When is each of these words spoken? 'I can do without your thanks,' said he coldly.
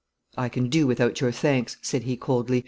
'I 0.35 0.49
can 0.49 0.67
do 0.67 0.87
without 0.87 1.21
your 1.21 1.31
thanks,' 1.31 1.77
said 1.83 2.01
he 2.05 2.17
coldly. 2.17 2.59